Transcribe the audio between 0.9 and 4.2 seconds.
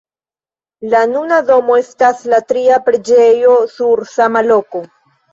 La nuna domo estas la tria preĝejo sur